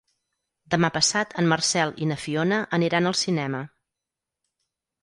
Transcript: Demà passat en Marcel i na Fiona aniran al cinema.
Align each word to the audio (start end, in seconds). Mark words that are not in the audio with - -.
Demà 0.75 0.89
passat 0.95 1.35
en 1.43 1.49
Marcel 1.51 1.93
i 2.05 2.09
na 2.13 2.19
Fiona 2.25 2.59
aniran 2.79 3.13
al 3.13 3.21
cinema. 3.25 3.65